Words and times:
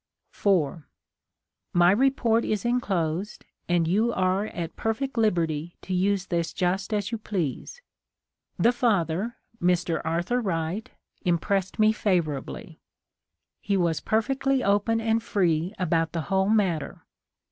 4. 0.31 0.87
My 1.73 1.91
report 1.91 2.43
is 2.43 2.65
enclosed 2.65 3.45
and 3.69 3.87
you 3.87 4.11
are 4.11 4.47
at 4.47 4.75
perfect 4.75 5.15
liberty 5.15 5.75
to 5.83 5.93
use 5.93 6.25
this 6.25 6.53
just 6.53 6.91
as 6.91 7.11
you 7.11 7.19
please. 7.19 7.83
The 8.57 8.71
father, 8.71 9.35
Mr. 9.61 10.01
Arthur 10.03 10.41
Wright, 10.41 10.89
im 11.23 11.37
pressed 11.37 11.77
me 11.77 11.91
favourably. 11.91 12.79
He 13.59 13.77
was 13.77 13.99
perfectly 13.99 14.63
open 14.63 14.99
and 14.99 15.21
free 15.21 15.71
about 15.77 16.13
the 16.13 16.21
whole 16.21 16.49
matter. 16.49 17.05